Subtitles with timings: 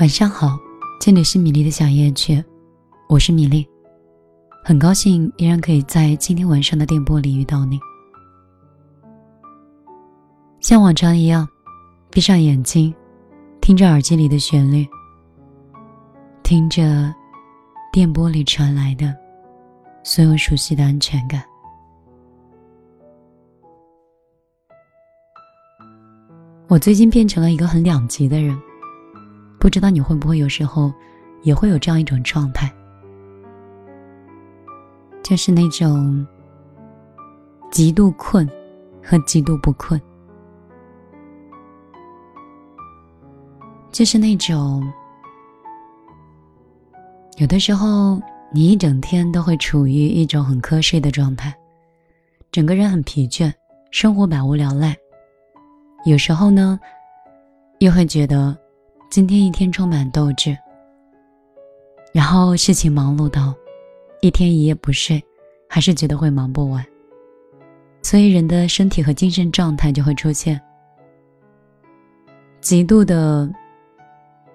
[0.00, 0.58] 晚上好，
[0.98, 2.42] 这里是米粒的小夜曲，
[3.06, 3.68] 我是米粒，
[4.64, 7.78] 很高兴依然可以在今天晚上的电波里遇到你。
[10.58, 11.46] 像往常一样，
[12.10, 12.94] 闭上眼睛，
[13.60, 14.88] 听着耳机里的旋律，
[16.42, 17.14] 听着
[17.92, 19.14] 电波里传来的
[20.02, 21.44] 所有熟悉的安全感。
[26.68, 28.58] 我最近变成了一个很两极的人。
[29.60, 30.90] 不知道你会不会有时候，
[31.42, 32.72] 也会有这样一种状态，
[35.22, 36.26] 就是那种
[37.70, 38.48] 极度困
[39.04, 40.00] 和极度不困，
[43.92, 44.90] 就是那种
[47.36, 48.18] 有的时候
[48.54, 51.54] 你一整天都会处于一种很瞌睡的状态，
[52.50, 53.52] 整个人很疲倦，
[53.90, 54.96] 生活百无聊赖，
[56.06, 56.80] 有时候呢，
[57.80, 58.56] 又会觉得。
[59.10, 60.56] 今天一天充满斗志，
[62.14, 63.52] 然后事情忙碌到
[64.20, 65.20] 一天一夜不睡，
[65.68, 66.86] 还是觉得会忙不完，
[68.02, 70.60] 所以人的身体和精神状态就会出现
[72.60, 73.52] 极度的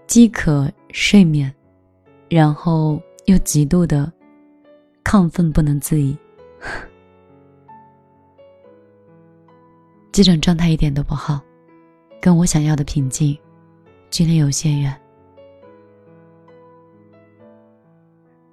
[0.08, 1.54] 饥渴睡眠，
[2.30, 4.10] 然后又极度的
[5.04, 6.18] 亢奋不能自已，
[10.14, 11.42] 这种状态一点都不好，
[12.22, 13.38] 跟我想要的平静。
[14.16, 14.98] 距离有些远。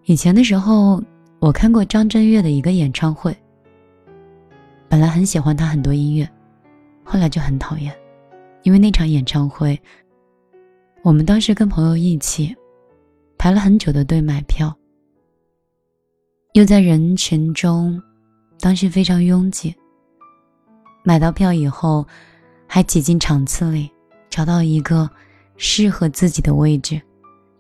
[0.06, 1.00] 以前的时候，
[1.38, 3.32] 我看过张震岳的一个演唱会。
[4.88, 6.28] 本来很喜欢他很多音乐，
[7.04, 7.96] 后来就很讨厌，
[8.64, 9.80] 因为那场演唱会，
[11.04, 12.52] 我们当时跟朋友一起
[13.38, 14.76] 排了很久的队买票，
[16.54, 18.02] 又在人群中，
[18.58, 19.72] 当时非常拥挤。
[21.04, 22.04] 买到票以后，
[22.66, 23.88] 还挤进场次里，
[24.28, 25.08] 找到一个。
[25.64, 27.00] 适合自己的位置，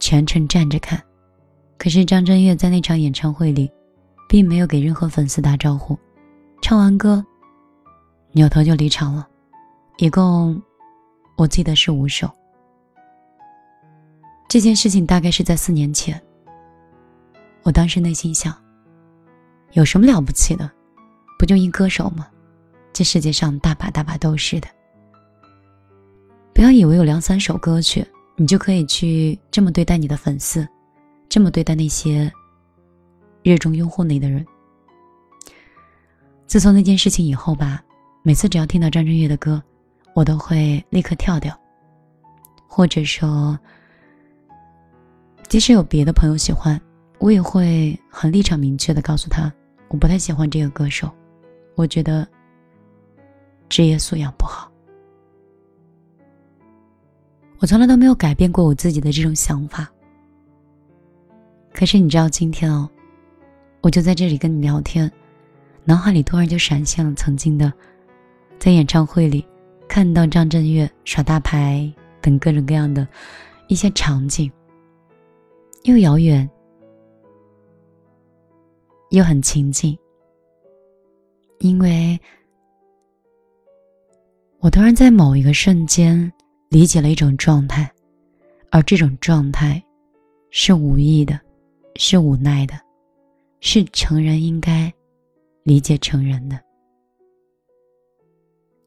[0.00, 1.00] 全程站着看。
[1.78, 3.70] 可是张震岳在那场演唱会里，
[4.28, 5.96] 并没有给任何粉丝打招呼。
[6.60, 7.24] 唱完歌，
[8.32, 9.28] 扭头就离场了。
[9.98, 10.60] 一共，
[11.36, 12.28] 我记得是五首。
[14.48, 16.20] 这件事情大概是在四年前。
[17.62, 18.52] 我当时内心想：
[19.74, 20.68] 有什么了不起的？
[21.38, 22.26] 不就一歌手吗？
[22.92, 24.66] 这世界上大把大把都是的。
[26.62, 28.06] 不要以为有两三首歌曲，
[28.36, 30.64] 你就可以去这么对待你的粉丝，
[31.28, 32.32] 这么对待那些
[33.42, 34.46] 热衷拥护你的人。
[36.46, 37.82] 自从那件事情以后吧，
[38.22, 39.60] 每次只要听到张震岳的歌，
[40.14, 41.52] 我都会立刻跳掉，
[42.68, 43.58] 或者说，
[45.48, 46.80] 即使有别的朋友喜欢，
[47.18, 49.52] 我也会很立场明确的告诉他，
[49.88, 51.10] 我不太喜欢这个歌手，
[51.74, 52.24] 我觉得
[53.68, 54.71] 职业素养不好。
[57.62, 59.88] 我从来都没有改变过我自己的这种想法。
[61.72, 62.90] 可是你知道，今天哦，
[63.82, 65.08] 我就在这里跟你聊天，
[65.84, 67.72] 脑海里突然就闪现了曾经的，
[68.58, 69.46] 在演唱会里
[69.86, 71.88] 看到张震岳耍大牌
[72.20, 73.06] 等各种各样的
[73.68, 74.50] 一些场景，
[75.84, 76.50] 又遥远
[79.10, 79.96] 又很亲近，
[81.60, 82.18] 因为
[84.58, 86.32] 我突然在某一个瞬间。
[86.72, 87.92] 理解了一种状态，
[88.70, 89.80] 而这种状态
[90.48, 91.38] 是无意的，
[91.96, 92.72] 是无奈的，
[93.60, 94.90] 是成人应该
[95.64, 96.58] 理解成人的。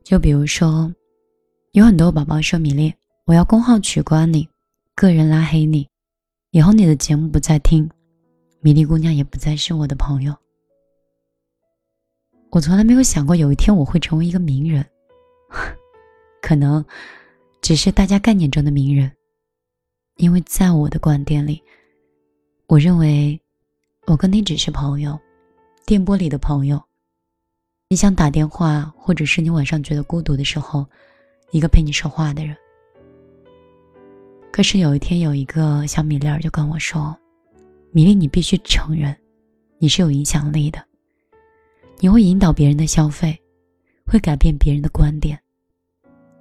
[0.04, 0.92] 就比如说，
[1.74, 2.92] 有很多宝宝说：“米粒，
[3.26, 4.50] 我要公号取关你，
[4.96, 5.88] 个人拉黑你，
[6.50, 7.88] 以后你的节目不再听，
[8.62, 10.36] 米粒姑娘也不再是我的朋友。”
[12.50, 14.84] 我从来没有想过有一天我会成为一个名人，
[16.42, 16.84] 可能。
[17.66, 19.12] 只是大家概念中的名人，
[20.18, 21.60] 因为在我的观点里，
[22.68, 23.42] 我认为
[24.06, 25.20] 我跟你只是朋友，
[25.84, 26.80] 电波里的朋友。
[27.90, 30.86] 你想打电话，或者是你晚上觉得孤独的时候，
[31.50, 32.56] 一个陪你说话的人。
[34.52, 37.18] 可是有一天，有一个小米粒儿就跟我说
[37.90, 39.18] ：“米粒，你必须承认，
[39.80, 40.86] 你是有影响力的，
[41.98, 43.36] 你会引导别人的消费，
[44.06, 45.36] 会改变别人的观点。”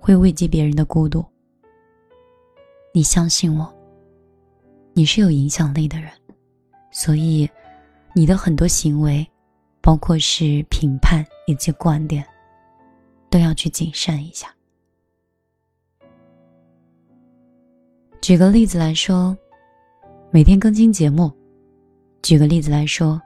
[0.05, 1.25] 会慰藉别人的孤独。
[2.93, 3.75] 你相信我，
[4.93, 6.11] 你是有影响力的人，
[6.91, 7.49] 所以
[8.15, 9.27] 你的很多行为，
[9.81, 12.23] 包括是评判以及观点，
[13.31, 14.55] 都要去谨慎一下。
[18.21, 19.35] 举个例子来说，
[20.31, 21.33] 每天更新节目；
[22.21, 23.19] 举个例子来说，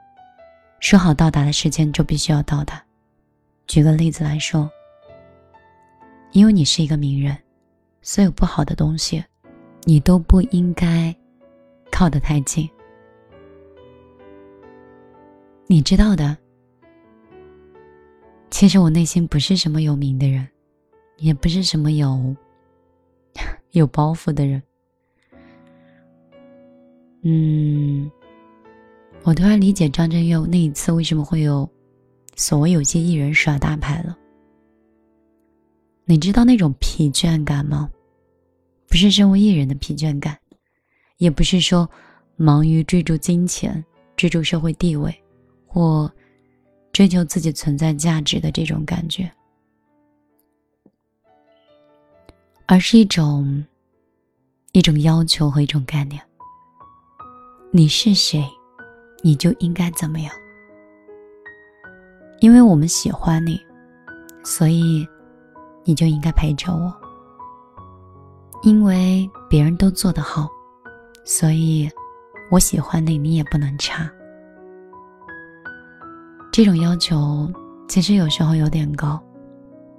[0.79, 2.77] 说好到达的时间就必须要到达；
[3.67, 4.71] 举个例子来说，
[6.31, 7.37] 因为你是一个名人，
[8.01, 9.23] 所有不好的东西。
[9.85, 11.15] 你都不应该
[11.89, 12.69] 靠得太近。
[15.65, 16.37] 你知道的，
[18.51, 20.47] 其实我内心不是什么有名的人，
[21.17, 22.35] 也不是什么有
[23.71, 24.61] 有包袱的人。
[27.23, 28.11] 嗯，
[29.23, 31.67] 我突然理解张震岳那一次为什么会有
[32.35, 34.15] 所谓有些艺人耍大牌了。
[36.09, 37.87] 你知道那种疲倦感吗？
[38.87, 40.35] 不是身为艺人的疲倦感，
[41.17, 41.87] 也不是说
[42.35, 43.85] 忙于追逐金钱、
[44.17, 45.15] 追逐社会地位，
[45.67, 46.11] 或
[46.91, 49.31] 追求自己存在价值的这种感觉，
[52.65, 53.63] 而是一种
[54.71, 56.19] 一种要求和一种概念：
[57.69, 58.43] 你是谁，
[59.21, 60.33] 你就应该怎么样。
[62.39, 63.61] 因为我们喜欢你，
[64.43, 65.07] 所以
[65.89, 66.93] 你就应该陪着我。
[68.61, 70.47] 因为别人都做得好，
[71.25, 71.89] 所以
[72.51, 74.07] 我喜欢你，你也不能差。
[76.51, 77.51] 这种要求
[77.87, 79.19] 其实有时候有点高，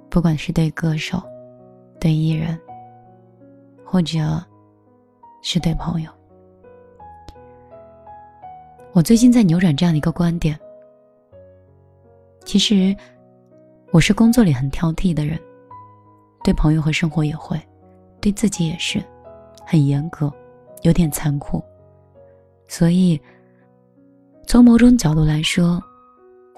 [0.09, 1.21] 不管是对歌手、
[1.99, 2.57] 对艺人，
[3.83, 4.41] 或者
[5.41, 6.09] 是对朋友。
[8.93, 10.57] 我最近在扭转这样的一个观点。
[12.45, 12.95] 其实，
[13.91, 15.37] 我是工作里很挑剔的人，
[16.43, 17.59] 对朋友和生活也会。
[18.19, 19.03] 对自己也是，
[19.65, 20.31] 很严格，
[20.83, 21.63] 有点残酷。
[22.67, 23.19] 所以，
[24.45, 25.81] 从某种角度来说，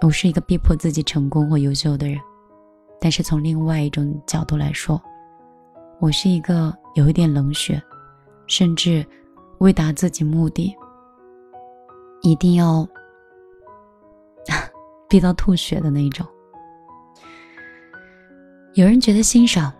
[0.01, 2.17] 我是一个逼迫自己成功或优秀的人；
[2.99, 5.01] 但是从另外一种角度来说，
[5.99, 7.81] 我是一个有一点冷血，
[8.45, 9.05] 甚至
[9.59, 10.75] 为达自己目的，
[12.23, 12.85] 一定要
[15.07, 16.27] 逼到吐血的那种。
[18.75, 19.71] 有人觉得欣赏。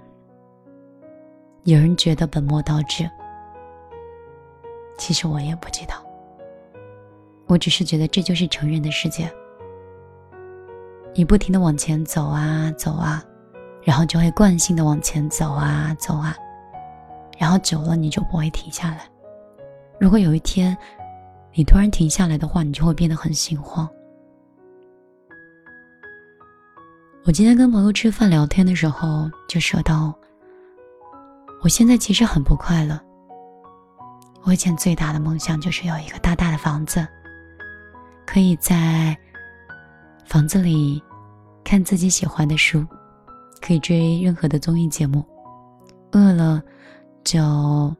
[1.63, 3.09] 有人觉得本末倒置，
[4.99, 5.95] 其实我也不知道。
[7.47, 9.31] 我只是觉得这就是成人的世界。
[11.15, 13.23] 你不停的往前走啊走啊，
[13.81, 16.35] 然后就会惯性的往前走啊走啊，
[17.37, 19.09] 然后久了你就不会停下来。
[19.99, 20.77] 如果有一天
[21.53, 23.89] 你突然停下来的话，你就会变得很心慌。
[27.25, 30.13] 我今天跟朋友吃饭聊天的时候就说到。
[31.61, 32.99] 我现在其实很不快乐。
[34.43, 37.07] 我以前最大的梦想就是有一个大大的房子，
[38.25, 39.17] 可以在
[40.25, 41.01] 房子里
[41.63, 42.85] 看自己喜欢的书，
[43.61, 45.25] 可以追任何的综艺节目，
[46.11, 46.61] 饿了
[47.23, 47.95] 就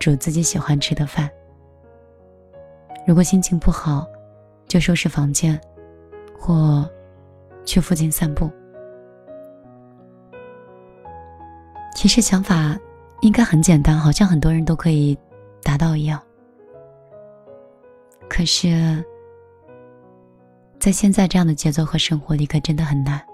[0.00, 1.30] 煮自己喜欢吃的饭。
[3.06, 4.04] 如果心情不好，
[4.66, 5.60] 就收拾房间，
[6.36, 6.84] 或
[7.66, 8.50] 去附近散步。
[11.94, 12.78] 其实想法。
[13.22, 15.16] 应该很简单，好像很多人都可以
[15.62, 16.22] 达到一样。
[18.28, 19.02] 可是，
[20.78, 23.24] 在现在这样的节奏和生活里，可真的很难。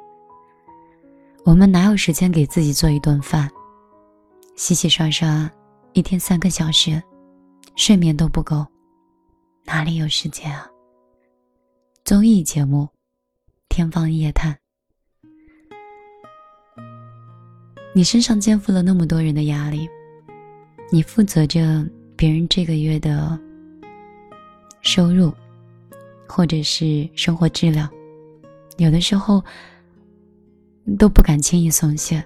[1.44, 3.50] 我们哪有时间给自己做一顿饭，
[4.54, 5.50] 洗洗刷刷，
[5.94, 7.02] 一天三个小时，
[7.74, 8.64] 睡眠都不够，
[9.64, 10.64] 哪里有时间啊？
[12.04, 12.88] 综艺节目，
[13.72, 14.54] 天方夜谭。
[17.94, 19.88] 你身上肩负了那么多人的压力，
[20.90, 21.82] 你负责着
[22.14, 23.40] 别人这个月的
[24.82, 25.32] 收入，
[26.28, 27.88] 或者是生活质量，
[28.76, 29.42] 有的时候
[30.98, 32.22] 都不敢轻易松懈，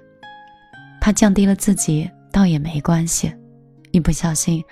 [1.00, 3.32] 怕降低了自己倒也没关系，
[3.92, 4.64] 一不小心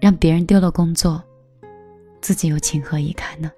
[0.00, 1.22] 让别人丢了工作，
[2.20, 3.48] 自己又情何以堪呢？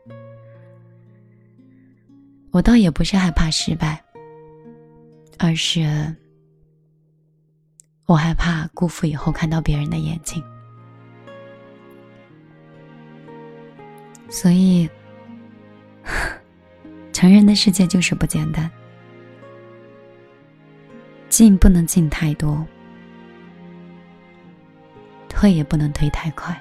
[2.58, 4.02] 我倒也不是害怕失败，
[5.38, 6.12] 而是。
[8.06, 10.42] 我害怕辜负以后看到别人的眼睛，
[14.28, 14.90] 所以，
[17.12, 18.68] 成人的世界就是不简单。
[21.28, 22.66] 进不能进太多，
[25.28, 26.60] 退也不能退太快。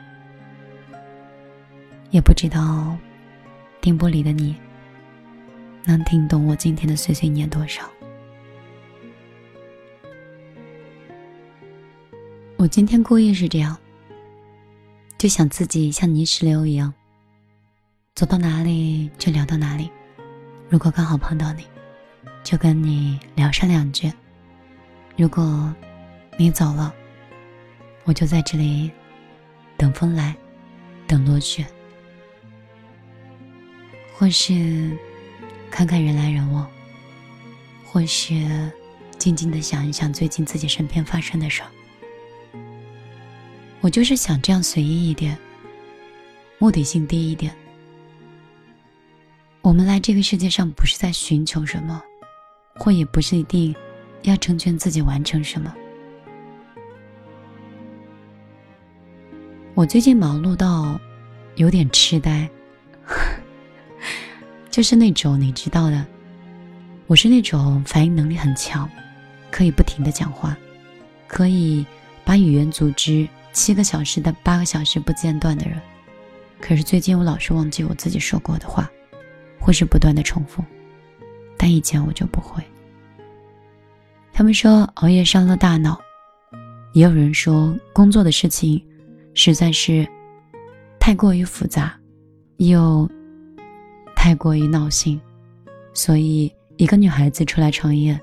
[2.12, 2.96] 也不知道
[3.82, 4.56] 电波里的你
[5.88, 7.90] 能听懂我今天的碎碎念多少。
[12.58, 13.78] 我今天故意是这样，
[15.18, 16.94] 就想自己像泥石流一样，
[18.16, 19.90] 走到哪里就聊到哪里。
[20.68, 21.66] 如果刚好碰到你，
[22.44, 24.12] 就跟你聊上两句。
[25.16, 25.74] 如果
[26.38, 26.94] 你走了，
[28.04, 28.92] 我就在这里
[29.78, 30.36] 等风来，
[31.08, 31.66] 等落雪，
[34.14, 34.92] 或是
[35.70, 36.70] 看看人来人往，
[37.86, 38.72] 或是
[39.18, 41.70] 静静的想一想最近自己身边发生的事儿。
[43.80, 45.38] 我就是想这样随意一点，
[46.58, 47.54] 目的性低一点。
[49.62, 52.02] 我们来这个世界上不是在寻求什么，
[52.76, 53.76] 或也不是一定
[54.24, 55.74] 要成全自己完成什么。
[59.76, 61.00] 我最近忙碌到
[61.56, 62.50] 有点痴呆，
[64.78, 66.06] 就是那种你知道的，
[67.08, 68.88] 我是那种反应能力很强，
[69.50, 70.56] 可以不停的讲话，
[71.26, 71.84] 可以
[72.24, 75.82] 把语言组织七个小时的八个小时不间断的人。
[76.62, 78.88] 可是最近我老是忘记我自己说过的话。
[79.60, 80.64] 或是不断的重复，
[81.58, 82.64] 但以前我就不会。
[84.32, 86.00] 他们说熬夜伤了大脑，
[86.94, 88.80] 也有人说工作的事情
[89.34, 90.08] 实在是
[91.00, 92.00] 太过于复杂，
[92.58, 93.10] 又
[94.28, 95.18] 太过于闹心，
[95.94, 98.20] 所以一个女孩子出来创业，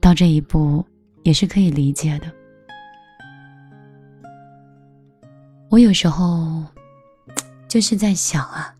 [0.00, 0.82] 到这一步
[1.24, 2.32] 也是可以理解的。
[5.68, 6.64] 我有时候
[7.68, 8.74] 就是在想啊。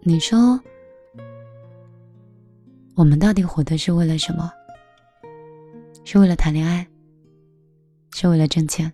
[0.00, 0.58] 你说，
[2.94, 4.50] 我们到底活的是为了什么？
[6.02, 6.88] 是为了谈恋爱？
[8.14, 8.90] 是为了挣钱？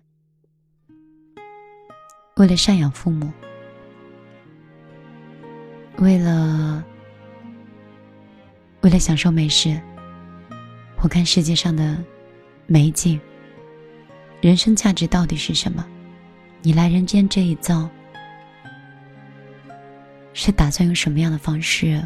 [2.35, 3.31] 为了赡养父母？
[6.03, 6.83] 为了
[8.81, 9.79] 为了享受美食？
[10.97, 11.97] 我看世界上的
[12.67, 13.17] 美景。
[14.41, 15.87] 人生价值到底是什么？
[16.61, 17.89] 你来人间这一遭。
[20.33, 22.05] 是打算用什么样的方式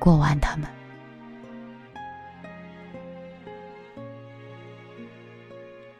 [0.00, 0.68] 过完他们？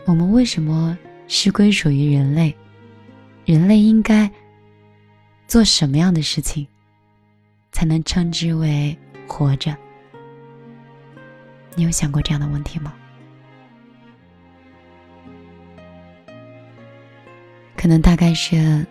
[0.07, 0.99] 我们为什么
[1.29, 2.53] 是归属于人类？
[3.45, 4.29] 人类应该
[5.47, 6.67] 做什么样的事情，
[7.73, 9.77] 才能称之为活着？
[11.75, 12.95] 你有想过这样的问题吗？
[17.77, 18.87] 可能大概是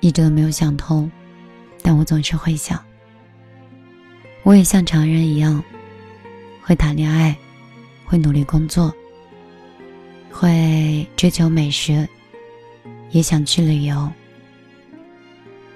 [0.00, 1.08] 一直都没有想通。
[1.80, 2.84] 但我总是会想，
[4.42, 5.62] 我也像常人一样，
[6.60, 7.34] 会谈恋爱，
[8.04, 8.92] 会努力工作，
[10.30, 12.06] 会追求美食，
[13.10, 14.10] 也想去旅游。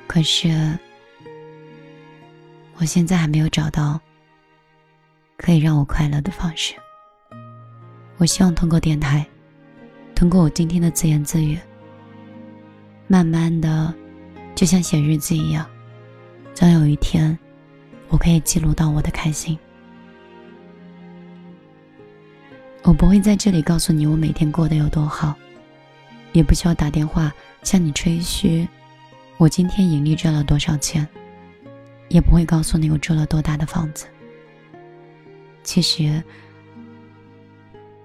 [0.07, 0.77] 可是，
[2.79, 4.01] 我现在还没有找到
[5.37, 6.75] 可以让我快乐的方式。
[8.17, 9.27] 我希望通过电台，
[10.15, 11.59] 通过我今天的自言自语，
[13.09, 13.93] 慢慢的，
[14.55, 15.67] 就像写日记一样。
[16.55, 17.37] 总有一天，
[18.09, 19.59] 我可以记录到我的开心。
[22.83, 25.35] 我不会在这里告诉你我每天过得有多好，
[26.33, 28.67] 也不需要打电话向你吹嘘
[29.39, 31.09] 我今天盈利赚了多少钱，
[32.13, 34.07] 也不会告诉你我住了多大的房子。
[35.63, 36.23] 其实，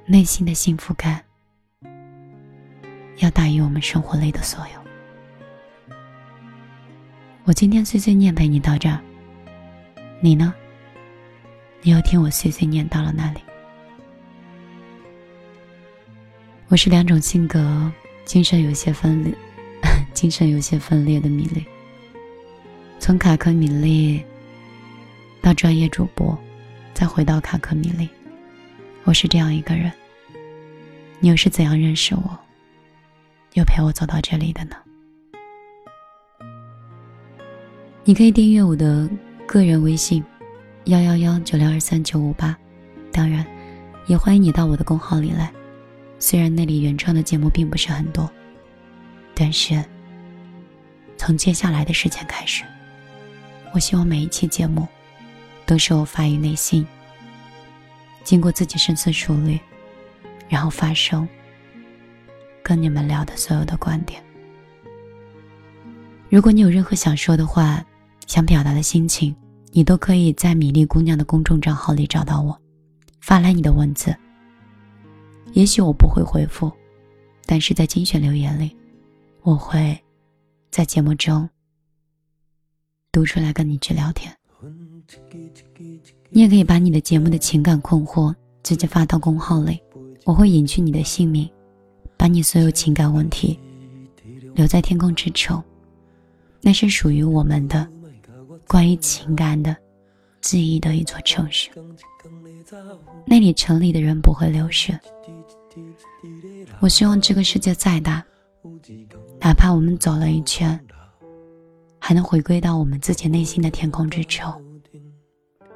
[0.06, 1.22] 内心的幸福感
[3.18, 5.96] 要大于我们生活里的所有。
[7.44, 8.98] 我今天碎碎念陪你到这儿，
[10.22, 10.54] 你呢？
[11.82, 13.42] 你又听我碎碎念到了哪里？
[16.70, 17.92] 我是两种性格，
[18.24, 19.34] 精神有些分裂，
[20.14, 21.66] 精神有些分裂的米粒。
[23.00, 24.22] 从卡克米粒
[25.42, 26.38] 到专业主播，
[26.94, 28.10] 再回到卡克米粒，
[29.04, 29.92] 我是这样一个人。
[31.20, 32.38] 你又是怎样认识我，
[33.54, 34.76] 又陪我走到这里的呢？
[38.04, 39.10] 你可以订阅我的
[39.46, 40.24] 个人微信，
[40.86, 42.58] 幺幺幺九六二三九五八。
[43.12, 43.46] 当然，
[44.08, 45.52] 也欢迎你到我的公号里来。
[46.20, 48.30] 虽然那里原创的节目并不是很多，
[49.34, 49.84] 但是
[51.16, 52.64] 从接下来的时间开始，
[53.74, 54.88] 我希望每一期节目
[55.66, 56.86] 都是我发于内心，
[58.24, 59.60] 经过自己深思熟虑，
[60.50, 61.28] 然后发声，
[62.64, 64.24] 跟你们聊的所有的观点。
[66.30, 67.86] 如果你有任何想说的话，
[68.26, 69.36] 想表达的心情，
[69.72, 72.60] 你都可以在米粒姑娘的公众账号里找到我，
[73.22, 74.16] 发来你的文字。
[75.54, 76.72] 也许我不会回复，
[77.46, 78.76] 但是在精选留言里，
[79.42, 79.98] 我会
[80.70, 81.50] 在节目中
[83.12, 84.32] 读出来跟你去聊天。
[86.30, 88.34] 你也可以把你的节目的情感困惑
[88.64, 89.80] 直接发到公号里，
[90.26, 91.50] 我会隐去你的姓名，
[92.18, 93.58] 把你所有情感问题
[94.54, 95.64] 留在天空之城，
[96.62, 97.88] 那是属于我们的
[98.68, 99.76] 关于情感的
[100.42, 101.70] 记忆的一座城市。
[103.26, 104.98] 那里城里的人不会流失。
[106.80, 108.24] 我希望这个世界再大，
[109.40, 110.78] 哪怕我们走了一圈，
[112.08, 114.64] 还能回归到我们自己内心的天空之城，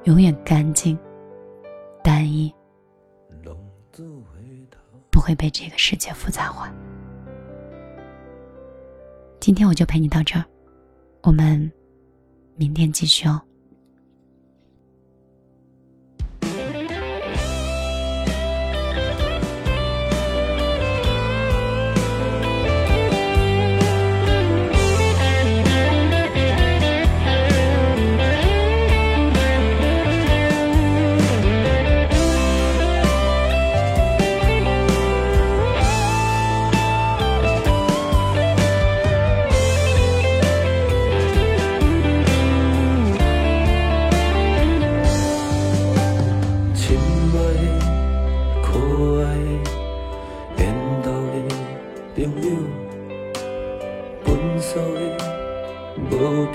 [0.04, 0.98] 永远干净、
[2.02, 2.50] 单一，
[5.10, 6.72] 不会被这个世界复杂化。
[9.40, 10.44] 今天我就陪你到这儿，
[11.20, 11.70] 我们
[12.56, 13.38] 明天继续哦。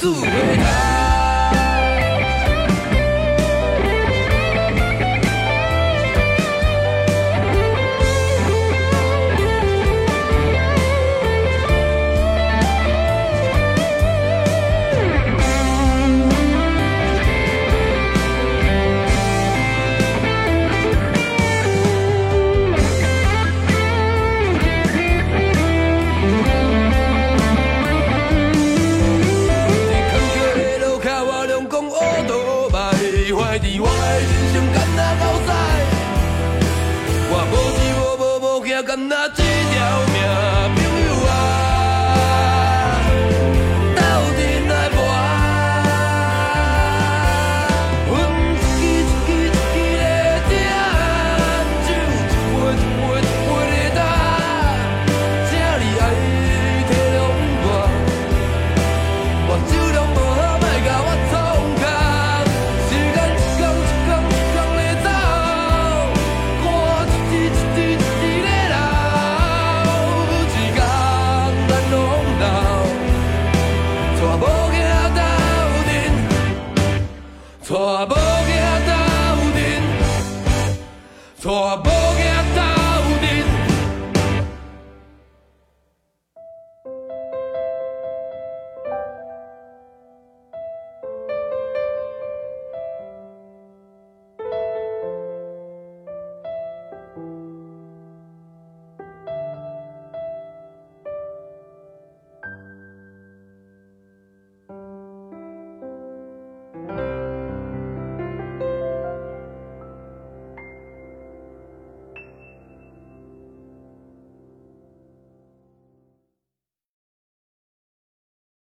[0.00, 0.67] 龙珠回头。